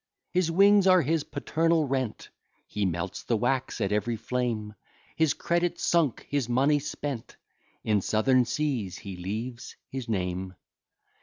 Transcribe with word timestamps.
His 0.31 0.49
wings 0.49 0.87
are 0.87 1.03
his 1.03 1.23
paternal 1.23 1.87
rent, 1.87 2.31
He 2.65 2.87
melts 2.87 3.21
the 3.21 3.37
wax 3.37 3.79
at 3.79 3.91
every 3.91 4.15
flame; 4.15 4.73
His 5.15 5.35
credit 5.35 5.79
sunk, 5.79 6.25
his 6.27 6.49
money 6.49 6.79
spent, 6.79 7.37
In 7.83 8.01
Southern 8.01 8.45
Seas 8.45 8.97
he 8.97 9.15
leaves 9.15 9.75
his 9.91 10.09
name. 10.09 10.55